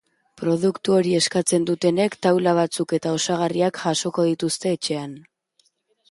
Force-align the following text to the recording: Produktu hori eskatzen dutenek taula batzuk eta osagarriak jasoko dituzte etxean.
Produktu 0.41 0.93
hori 0.99 1.11
eskatzen 1.17 1.67
dutenek 1.69 2.15
taula 2.25 2.53
batzuk 2.59 2.95
eta 2.99 3.11
osagarriak 3.17 3.77
jasoko 3.83 4.25
dituzte 4.31 4.73
etxean. 4.79 5.13